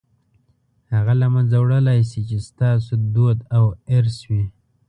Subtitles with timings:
[0.93, 3.65] هغه له منځه وړلای شئ چې ستاسو دود او
[3.97, 4.45] ارث وي.